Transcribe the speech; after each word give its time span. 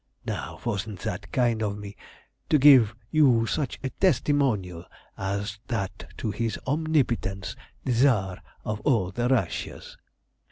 Now, 0.25 0.59
wasn't 0.65 1.01
that 1.01 1.31
kind 1.31 1.61
of 1.61 1.77
me, 1.77 1.95
to 2.49 2.57
give 2.57 2.95
you 3.11 3.45
such 3.45 3.77
a 3.83 3.91
testimonial 3.91 4.83
as 5.15 5.59
that 5.67 6.11
to 6.17 6.31
his 6.31 6.57
Omnipotence 6.65 7.55
the 7.85 7.93
Tsar 7.93 8.41
of 8.65 8.79
All 8.81 9.11
the 9.11 9.27
Russias?" 9.27 9.97